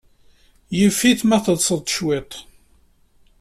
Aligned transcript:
Yif-it 0.77 1.21
ma 1.25 1.37
teḍḍsed 1.45 1.79
cwiṭ. 1.93 2.31